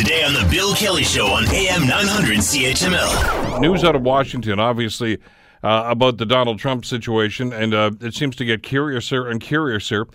Today 0.00 0.24
on 0.24 0.32
The 0.32 0.48
Bill 0.50 0.74
Kelly 0.74 1.02
Show 1.04 1.26
on 1.26 1.46
AM 1.50 1.86
900 1.86 2.38
CHML. 2.38 3.60
News 3.60 3.84
out 3.84 3.94
of 3.94 4.00
Washington, 4.00 4.58
obviously, 4.58 5.18
uh, 5.62 5.82
about 5.88 6.16
the 6.16 6.24
Donald 6.24 6.58
Trump 6.58 6.86
situation, 6.86 7.52
and 7.52 7.74
uh, 7.74 7.90
it 8.00 8.14
seems 8.14 8.34
to 8.36 8.46
get 8.46 8.62
curiouser 8.62 9.28
and 9.28 9.42
curiouser. 9.42 10.06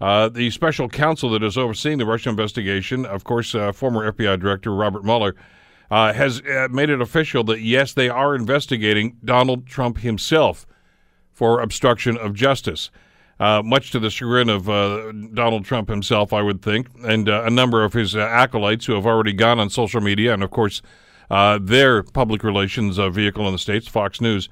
Uh, 0.00 0.28
the 0.28 0.50
special 0.50 0.88
counsel 0.88 1.30
that 1.30 1.44
is 1.44 1.56
overseeing 1.56 1.98
the 1.98 2.04
Russia 2.04 2.30
investigation, 2.30 3.06
of 3.06 3.22
course, 3.22 3.54
uh, 3.54 3.70
former 3.70 4.10
FBI 4.10 4.40
Director 4.40 4.74
Robert 4.74 5.04
Mueller, 5.04 5.36
uh, 5.88 6.12
has 6.12 6.40
uh, 6.40 6.66
made 6.72 6.90
it 6.90 7.00
official 7.00 7.44
that 7.44 7.60
yes, 7.60 7.92
they 7.92 8.08
are 8.08 8.34
investigating 8.34 9.18
Donald 9.24 9.68
Trump 9.68 9.98
himself 9.98 10.66
for 11.32 11.60
obstruction 11.60 12.16
of 12.16 12.34
justice. 12.34 12.90
Uh, 13.40 13.62
much 13.64 13.92
to 13.92 14.00
the 14.00 14.10
chagrin 14.10 14.48
of 14.48 14.68
uh, 14.68 15.12
Donald 15.32 15.64
Trump 15.64 15.88
himself, 15.88 16.32
I 16.32 16.42
would 16.42 16.60
think, 16.60 16.88
and 17.04 17.28
uh, 17.28 17.44
a 17.44 17.50
number 17.50 17.84
of 17.84 17.92
his 17.92 18.16
uh, 18.16 18.20
acolytes 18.20 18.86
who 18.86 18.94
have 18.94 19.06
already 19.06 19.32
gone 19.32 19.60
on 19.60 19.70
social 19.70 20.00
media, 20.00 20.34
and 20.34 20.42
of 20.42 20.50
course, 20.50 20.82
uh, 21.30 21.58
their 21.62 22.02
public 22.02 22.42
relations 22.42 22.98
uh, 22.98 23.10
vehicle 23.10 23.46
in 23.46 23.52
the 23.52 23.58
States, 23.58 23.86
Fox 23.86 24.20
News, 24.20 24.48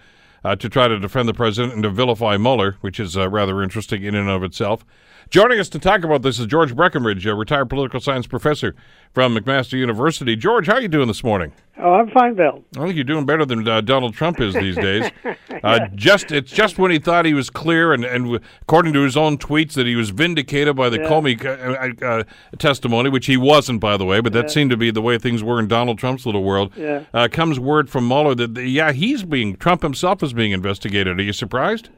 to 0.61 0.69
try 0.69 0.87
to 0.87 0.97
defend 1.01 1.29
the 1.29 1.35
president 1.35 1.75
and 1.75 1.83
to 1.83 1.91
vilify 1.91 2.37
Mueller, 2.37 2.77
which 2.81 3.01
is 3.01 3.17
rather 3.17 3.61
interesting 3.65 4.05
in 4.05 4.15
and 4.15 4.31
of 4.31 4.45
itself. 4.45 4.85
Joining 5.29 5.59
us 5.59 5.69
to 5.71 5.81
talk 5.81 6.05
about 6.05 6.23
this 6.23 6.39
is 6.39 6.47
George 6.47 6.75
Breckenridge, 6.77 7.27
a 7.27 7.35
retired 7.35 7.69
political 7.69 7.99
science 7.99 8.29
professor 8.29 8.77
from 9.13 9.37
McMaster 9.37 9.73
University. 9.73 10.37
George, 10.37 10.69
how 10.69 10.75
are 10.75 10.81
you 10.81 10.87
doing 10.87 11.09
this 11.09 11.25
morning? 11.25 11.53
Oh, 11.79 11.95
I'm 11.95 12.09
fine, 12.11 12.35
Bill. 12.35 12.65
I 12.77 12.85
think 12.85 12.95
you're 12.95 13.05
doing 13.05 13.27
better 13.27 13.45
than 13.45 13.67
uh, 13.67 13.81
Donald 13.81 14.15
Trump 14.15 14.41
is 14.41 14.55
these 14.55 14.77
days. 14.77 15.11
uh, 15.65 15.89
just 15.97 16.31
it's 16.31 16.53
just 16.53 16.79
when 16.79 16.93
he 16.93 17.01
thought 17.01 17.25
he 17.25 17.35
was 17.35 17.51
clear, 17.51 17.93
and, 17.93 18.05
and 18.05 18.41
according 18.63 18.93
to 18.93 19.03
his 19.03 19.17
own 19.17 19.37
tweets, 19.37 19.73
that 19.73 19.85
he 19.85 19.97
was 19.97 20.11
vindicated 20.11 20.77
by 20.77 20.89
the 20.89 21.01
yeah. 21.01 21.09
Comey 21.09 21.45
uh, 21.45 22.07
uh, 22.07 22.25
testimony, 22.59 23.11
which 23.11 23.27
he 23.27 23.37
wasn't, 23.37 23.81
by 23.81 23.97
the 23.97 24.05
way. 24.05 24.21
But 24.21 24.33
that 24.33 24.45
yeah. 24.45 24.51
seemed 24.51 24.71
to 24.71 24.77
be 24.77 24.93
the 24.93 25.03
way 25.03 25.19
things 25.19 25.43
were 25.43 25.59
in 25.59 25.67
Donald 25.67 25.99
Trump's 25.99 26.25
little 26.25 26.45
world. 26.45 26.73
Yeah. 26.77 27.03
Uh, 27.13 27.27
comes 27.31 27.59
word 27.59 27.91
from 27.91 28.07
Mueller 28.07 28.37
that 28.37 28.57
yeah, 28.63 28.93
he's 28.93 29.25
being 29.25 29.57
Trump 29.57 29.83
himself 29.83 30.23
is 30.23 30.33
being 30.33 30.53
investigated. 30.53 31.19
Are 31.19 31.23
you 31.23 31.33
surprised? 31.33 31.91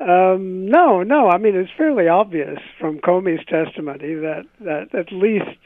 Um, 0.00 0.66
no, 0.66 1.02
no. 1.02 1.28
I 1.28 1.38
mean, 1.38 1.54
it's 1.54 1.70
fairly 1.76 2.08
obvious 2.08 2.58
from 2.80 2.98
Comey's 2.98 3.44
testimony 3.46 4.14
that 4.14 4.44
that 4.60 4.94
at 4.94 5.12
least 5.12 5.58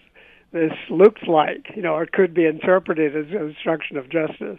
this 0.52 0.72
looked 0.90 1.26
like, 1.26 1.66
you 1.74 1.82
know, 1.82 1.94
or 1.94 2.06
could 2.06 2.34
be 2.34 2.46
interpreted 2.46 3.16
as 3.16 3.26
obstruction 3.34 3.96
of 3.96 4.10
justice. 4.10 4.58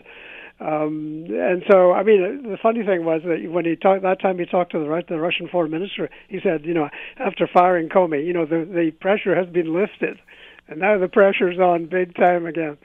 Um, 0.59 1.25
and 1.29 1.63
so, 1.71 1.93
I 1.93 2.03
mean, 2.03 2.43
the 2.43 2.57
funny 2.61 2.83
thing 2.83 3.05
was 3.05 3.21
that 3.23 3.49
when 3.49 3.63
he 3.63 3.75
talked 3.77 4.03
that 4.03 4.19
time, 4.19 4.39
he 4.39 4.45
talked 4.45 4.73
to 4.73 4.79
the, 4.79 5.03
the 5.07 5.19
Russian 5.19 5.47
foreign 5.47 5.71
minister. 5.71 6.09
He 6.27 6.39
said, 6.43 6.65
you 6.65 6.73
know, 6.73 6.89
after 7.17 7.47
firing 7.47 7.87
Comey, 7.87 8.25
you 8.25 8.33
know, 8.33 8.45
the 8.45 8.65
the 8.65 8.91
pressure 8.99 9.35
has 9.35 9.47
been 9.47 9.73
lifted, 9.73 10.19
and 10.67 10.79
now 10.79 10.97
the 10.97 11.07
pressure's 11.07 11.59
on 11.59 11.85
big 11.85 12.15
time 12.15 12.45
again 12.45 12.77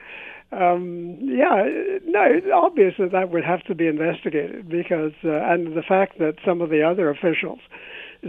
um, 0.51 1.17
yeah, 1.21 1.65
no, 2.05 2.23
it's 2.23 2.47
obvious 2.53 2.93
that 2.99 3.11
that 3.11 3.31
would 3.31 3.43
have 3.43 3.63
to 3.63 3.75
be 3.75 3.87
investigated 3.87 4.69
because, 4.69 5.11
uh, 5.23 5.31
and 5.31 5.75
the 5.75 5.81
fact 5.81 6.19
that 6.19 6.35
some 6.45 6.61
of 6.61 6.69
the 6.69 6.83
other 6.83 7.09
officials, 7.09 7.59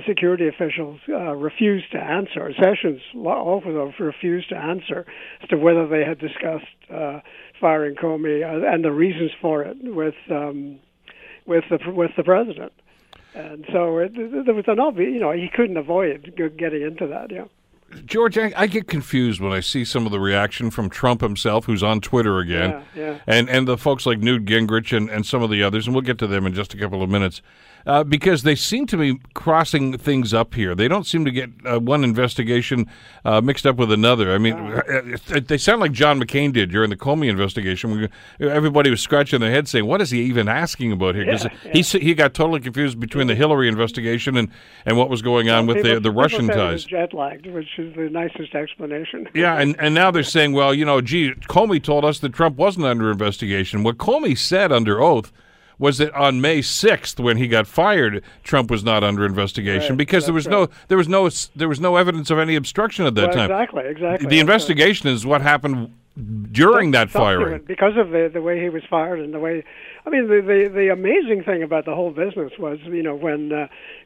security 0.06 0.48
officials, 0.48 1.00
uh, 1.08 1.34
refused 1.34 1.92
to 1.92 1.98
answer. 1.98 2.52
Sessions 2.60 3.00
all 3.14 3.58
of 3.58 3.64
them 3.64 3.92
refused 3.98 4.48
to 4.48 4.56
answer 4.56 5.06
as 5.42 5.48
to 5.50 5.56
whether 5.56 5.86
they 5.86 6.04
had 6.04 6.18
discussed 6.18 6.66
uh, 6.92 7.20
firing 7.60 7.94
Comey 7.94 8.42
uh, 8.42 8.66
and 8.66 8.84
the 8.84 8.92
reasons 8.92 9.30
for 9.40 9.62
it 9.62 9.76
with 9.82 10.14
um, 10.30 10.78
with 11.46 11.64
the 11.70 11.78
with 11.92 12.10
the 12.16 12.24
president. 12.24 12.72
And 13.34 13.66
so 13.70 13.98
it, 13.98 14.14
there 14.14 14.54
was 14.54 14.64
an 14.66 14.80
obvious, 14.80 15.12
you 15.12 15.20
know, 15.20 15.32
he 15.32 15.50
couldn't 15.54 15.76
avoid 15.76 16.34
getting 16.58 16.80
into 16.80 17.06
that. 17.08 17.30
Yeah. 17.30 17.44
George, 18.04 18.36
I, 18.36 18.52
I, 18.56 18.66
get 18.66 18.88
confused 18.88 19.40
when 19.40 19.52
I 19.52 19.60
see 19.60 19.84
some 19.84 20.06
of 20.06 20.12
the 20.12 20.18
reaction 20.18 20.70
from 20.70 20.90
Trump 20.90 21.20
himself, 21.20 21.66
who's 21.66 21.82
on 21.82 22.00
Twitter 22.00 22.38
again, 22.38 22.82
yeah, 22.94 23.02
yeah. 23.02 23.18
and 23.26 23.48
and 23.48 23.68
the 23.68 23.78
folks 23.78 24.06
like 24.06 24.18
Newt 24.18 24.44
Gingrich 24.44 24.96
and, 24.96 25.08
and 25.08 25.24
some 25.24 25.42
of 25.42 25.50
the 25.50 25.62
others, 25.62 25.86
and 25.86 25.94
we'll 25.94 26.02
get 26.02 26.18
to 26.18 26.26
them 26.26 26.46
in 26.46 26.52
just 26.52 26.74
a 26.74 26.76
couple 26.76 27.02
of 27.02 27.08
minutes 27.08 27.42
uh, 27.86 28.02
because 28.02 28.42
they 28.42 28.54
seem 28.54 28.86
to 28.86 28.96
be 28.96 29.20
crossing 29.34 29.96
things 29.96 30.34
up 30.34 30.54
here. 30.54 30.74
They 30.74 30.88
don't 30.88 31.06
seem 31.06 31.24
to 31.24 31.30
get 31.30 31.50
uh, 31.64 31.78
one 31.78 32.02
investigation 32.02 32.86
uh, 33.24 33.40
mixed 33.40 33.64
up 33.64 33.76
with 33.76 33.92
another. 33.92 34.34
I 34.34 34.38
mean, 34.38 34.54
uh, 34.54 35.40
they 35.46 35.56
sound 35.56 35.80
like 35.80 35.92
John 35.92 36.20
McCain 36.20 36.52
did 36.52 36.70
during 36.70 36.90
the 36.90 36.96
Comey 36.96 37.28
investigation. 37.28 38.08
Everybody 38.40 38.90
was 38.90 39.00
scratching 39.00 39.40
their 39.40 39.52
head 39.52 39.68
saying, 39.68 39.86
"What 39.86 40.02
is 40.02 40.10
he 40.10 40.22
even 40.22 40.48
asking 40.48 40.92
about 40.92 41.14
here?" 41.14 41.26
Because 41.26 41.44
yeah, 41.44 41.72
he 41.72 41.82
he 41.82 42.14
got 42.14 42.34
totally 42.34 42.60
confused 42.60 42.98
between 42.98 43.28
the 43.28 43.36
Hillary 43.36 43.68
investigation 43.68 44.36
and, 44.36 44.50
and 44.84 44.96
what 44.96 45.08
was 45.08 45.22
going 45.22 45.48
on 45.48 45.66
with 45.66 45.76
people, 45.76 45.94
the 45.94 46.00
the 46.00 46.10
Russian 46.10 46.48
ties. 46.48 46.84
Jet 46.84 47.14
lagged, 47.14 47.46
which 47.46 47.75
is 47.78 47.94
the 47.94 48.08
nicest 48.10 48.54
explanation. 48.54 49.28
Yeah, 49.34 49.60
and 49.60 49.76
and 49.78 49.94
now 49.94 50.10
they're 50.10 50.22
saying, 50.22 50.52
well, 50.52 50.72
you 50.72 50.84
know, 50.84 51.00
gee, 51.00 51.32
Comey 51.48 51.82
told 51.82 52.04
us 52.04 52.20
that 52.20 52.32
Trump 52.32 52.56
wasn't 52.56 52.86
under 52.86 53.10
investigation. 53.10 53.82
What 53.82 53.98
Comey 53.98 54.36
said 54.36 54.72
under 54.72 55.00
oath 55.00 55.30
was 55.78 55.98
that 55.98 56.12
on 56.14 56.40
May 56.40 56.60
6th 56.60 57.20
when 57.20 57.36
he 57.36 57.48
got 57.48 57.66
fired 57.66 58.22
Trump 58.42 58.70
was 58.70 58.82
not 58.82 59.04
under 59.04 59.26
investigation 59.26 59.90
right, 59.90 59.98
because 59.98 60.24
there 60.24 60.34
was 60.34 60.46
right. 60.46 60.52
no 60.52 60.68
there 60.88 60.96
was 60.96 61.08
no 61.08 61.28
there 61.54 61.68
was 61.68 61.80
no 61.80 61.96
evidence 61.96 62.30
of 62.30 62.38
any 62.38 62.56
obstruction 62.56 63.04
at 63.04 63.14
that 63.14 63.28
well, 63.28 63.34
time. 63.34 63.50
Exactly, 63.50 63.84
exactly. 63.84 64.28
The 64.28 64.40
investigation 64.40 65.08
is 65.08 65.26
what 65.26 65.42
happened 65.42 65.92
during 66.50 66.92
that 66.92 67.10
firing 67.10 67.62
because 67.66 67.92
of 67.98 68.08
the 68.10 68.30
the 68.32 68.40
way 68.40 68.60
he 68.62 68.70
was 68.70 68.82
fired 68.88 69.20
and 69.20 69.34
the 69.34 69.38
way 69.38 69.62
I 70.06 70.10
mean 70.10 70.28
the 70.28 70.40
the, 70.40 70.70
the 70.72 70.88
amazing 70.90 71.42
thing 71.44 71.62
about 71.62 71.84
the 71.84 71.94
whole 71.94 72.10
business 72.10 72.52
was 72.58 72.78
you 72.84 73.02
know 73.02 73.14
when 73.14 73.50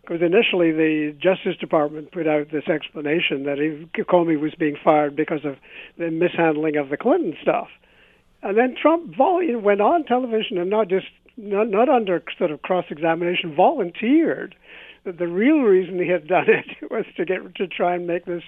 because 0.03 0.21
uh, 0.21 0.25
initially 0.25 0.73
the 0.73 1.15
Justice 1.21 1.57
Department 1.61 2.11
put 2.11 2.27
out 2.27 2.51
this 2.51 2.67
explanation 2.67 3.45
that 3.45 3.59
he, 3.59 3.87
Comey 4.03 4.41
was 4.41 4.55
being 4.59 4.77
fired 4.83 5.15
because 5.15 5.45
of 5.45 5.57
the 5.99 6.11
mishandling 6.11 6.77
of 6.77 6.89
the 6.89 6.97
Clinton 6.97 7.37
stuff. 7.41 7.69
And 8.43 8.59
then 8.59 8.75
Trump 8.81 9.15
went 9.17 9.81
on 9.81 10.05
television 10.05 10.59
and 10.59 10.69
not 10.69 10.89
just 10.89 11.07
not, 11.37 11.69
not 11.69 11.89
under 11.89 12.23
sort 12.39 12.51
of 12.51 12.63
cross 12.63 12.87
examination, 12.91 13.55
volunteered 13.55 14.57
that 15.05 15.19
the 15.19 15.29
real 15.29 15.61
reason 15.61 15.99
he 15.99 16.09
had 16.09 16.27
done 16.27 16.47
it 16.49 16.67
was 16.91 17.05
to 17.17 17.25
get 17.25 17.55
to 17.57 17.67
try 17.67 17.95
and 17.95 18.07
make 18.07 18.25
this 18.25 18.43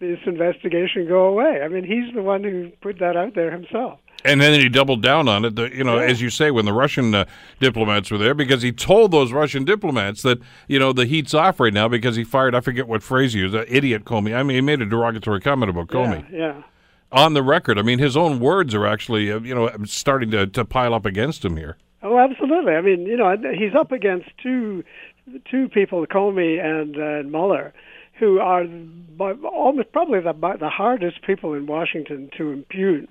this 0.00 0.18
investigation 0.26 1.06
go 1.06 1.24
away. 1.24 1.60
I 1.62 1.68
mean, 1.68 1.84
he's 1.84 2.12
the 2.14 2.22
one 2.22 2.42
who 2.42 2.70
put 2.80 2.98
that 2.98 3.16
out 3.16 3.34
there 3.34 3.50
himself. 3.50 4.00
And 4.24 4.40
then 4.40 4.58
he 4.58 4.68
doubled 4.68 5.02
down 5.02 5.28
on 5.28 5.44
it. 5.44 5.54
The, 5.54 5.74
you 5.74 5.84
know, 5.84 5.98
yeah. 5.98 6.06
as 6.06 6.20
you 6.20 6.30
say, 6.30 6.50
when 6.50 6.64
the 6.64 6.72
Russian 6.72 7.14
uh, 7.14 7.26
diplomats 7.60 8.10
were 8.10 8.18
there, 8.18 8.34
because 8.34 8.62
he 8.62 8.72
told 8.72 9.12
those 9.12 9.32
Russian 9.32 9.64
diplomats 9.64 10.22
that 10.22 10.38
you 10.66 10.78
know 10.78 10.92
the 10.92 11.06
heat's 11.06 11.34
off 11.34 11.60
right 11.60 11.72
now 11.72 11.88
because 11.88 12.16
he 12.16 12.24
fired. 12.24 12.54
I 12.54 12.60
forget 12.60 12.88
what 12.88 13.02
phrase 13.02 13.34
he 13.34 13.40
used. 13.40 13.54
Uh, 13.54 13.64
idiot 13.68 14.04
Comey. 14.04 14.34
I 14.34 14.42
mean, 14.42 14.56
he 14.56 14.60
made 14.60 14.80
a 14.80 14.86
derogatory 14.86 15.40
comment 15.40 15.70
about 15.70 15.88
Comey. 15.88 16.30
Yeah. 16.30 16.38
yeah. 16.38 16.62
On 17.12 17.34
the 17.34 17.44
record, 17.44 17.78
I 17.78 17.82
mean, 17.82 18.00
his 18.00 18.16
own 18.16 18.40
words 18.40 18.74
are 18.74 18.86
actually, 18.86 19.30
uh, 19.30 19.38
you 19.38 19.54
know, 19.54 19.70
starting 19.84 20.32
to, 20.32 20.48
to 20.48 20.64
pile 20.64 20.94
up 20.94 21.06
against 21.06 21.44
him 21.44 21.56
here. 21.56 21.76
Oh, 22.02 22.18
absolutely. 22.18 22.74
I 22.74 22.80
mean, 22.80 23.02
you 23.02 23.16
know, 23.16 23.34
he's 23.56 23.74
up 23.74 23.92
against 23.92 24.28
two 24.42 24.82
two 25.50 25.68
people, 25.68 26.06
Comey 26.06 26.62
and 26.62 26.96
uh, 26.96 27.28
Mueller, 27.28 27.72
who 28.18 28.38
are 28.38 28.64
almost 29.44 29.92
probably 29.92 30.20
the 30.20 30.32
the 30.60 30.68
hardest 30.68 31.22
people 31.22 31.54
in 31.54 31.66
Washington 31.66 32.30
to 32.36 32.52
impugn. 32.52 33.08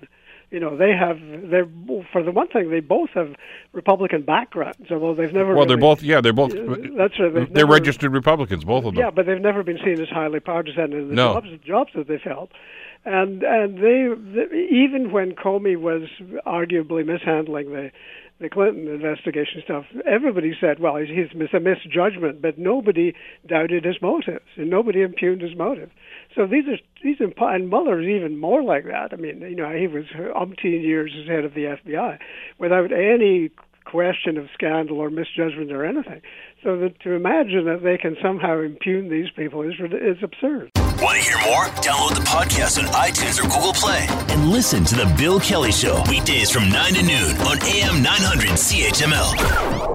You 0.53 0.59
know, 0.59 0.77
they 0.77 0.91
have 0.91 1.17
they're 1.49 1.67
for 2.11 2.21
the 2.21 2.31
one 2.31 2.47
thing 2.47 2.69
they 2.69 2.79
both 2.79 3.09
have 3.15 3.33
Republican 3.71 4.21
backgrounds, 4.21 4.91
although 4.91 5.15
they've 5.15 5.33
never. 5.33 5.55
Well, 5.55 5.65
really, 5.65 5.67
they're 5.69 5.77
both 5.77 6.03
yeah, 6.03 6.21
they're 6.21 6.31
both. 6.31 6.53
Uh, 6.53 6.75
that's 6.95 7.19
right. 7.19 7.33
They're 7.33 7.47
never, 7.47 7.71
registered 7.71 8.11
Republicans, 8.13 8.63
both 8.63 8.85
of 8.85 8.93
them. 8.93 9.03
Yeah, 9.03 9.09
but 9.09 9.25
they've 9.25 9.41
never 9.41 9.63
been 9.63 9.79
seen 9.83 9.99
as 9.99 10.09
highly 10.09 10.39
partisan 10.39 10.93
in 10.93 11.09
the 11.09 11.15
no. 11.15 11.33
jobs 11.33 11.47
jobs 11.65 11.91
that 11.95 12.07
they've 12.07 12.21
held 12.21 12.49
and 13.05 13.43
and 13.43 13.77
they, 13.77 14.07
they 14.15 14.57
even 14.71 15.11
when 15.11 15.33
Comey 15.33 15.77
was 15.77 16.03
arguably 16.45 17.05
mishandling 17.05 17.71
the 17.71 17.91
the 18.39 18.49
Clinton 18.49 18.87
investigation 18.87 19.61
stuff, 19.63 19.85
everybody 20.05 20.53
said, 20.59 20.79
well, 20.79 20.97
he's 20.97 21.31
a 21.53 21.59
misjudgment, 21.59 22.41
but 22.41 22.57
nobody 22.57 23.13
doubted 23.47 23.85
his 23.85 24.01
motives 24.01 24.45
and 24.57 24.69
nobody 24.69 25.01
impugned 25.01 25.41
his 25.41 25.55
motive. 25.55 25.91
So 26.35 26.47
these 26.47 26.65
are 26.67 26.77
these 27.03 27.17
and 27.19 27.33
is 27.35 28.07
even 28.07 28.37
more 28.39 28.63
like 28.63 28.85
that. 28.85 29.13
I 29.13 29.15
mean, 29.17 29.41
you 29.41 29.55
know, 29.55 29.69
he 29.69 29.87
was 29.87 30.05
umpteen 30.05 30.81
years 30.81 31.11
as 31.19 31.27
head 31.27 31.45
of 31.45 31.53
the 31.53 31.65
FBI 31.65 32.17
without 32.57 32.91
any 32.91 33.51
question 33.85 34.37
of 34.37 34.47
scandal 34.53 34.97
or 34.97 35.09
misjudgment 35.09 35.71
or 35.71 35.85
anything. 35.85 36.21
So 36.63 36.77
that 36.79 36.99
to 37.01 37.11
imagine 37.11 37.65
that 37.65 37.83
they 37.83 37.97
can 37.97 38.15
somehow 38.21 38.61
impugn 38.61 39.09
these 39.09 39.29
people 39.35 39.61
is 39.61 39.73
is 39.79 40.23
absurd. 40.23 40.71
Want 41.01 41.17
to 41.17 41.23
hear 41.23 41.37
more? 41.45 41.65
Download 41.83 42.15
the 42.15 42.21
podcast 42.21 42.79
on 42.79 42.85
iTunes 42.93 43.39
or 43.39 43.43
Google 43.43 43.73
Play 43.73 44.07
and 44.33 44.49
listen 44.49 44.85
to 44.85 44.95
the 44.95 45.13
Bill 45.17 45.39
Kelly 45.39 45.71
Show 45.71 46.01
weekdays 46.09 46.49
from 46.49 46.69
9 46.69 46.93
to 46.93 47.03
noon 47.03 47.37
on 47.41 47.61
AM 47.61 48.01
900 48.01 48.49
CHML. 48.51 49.92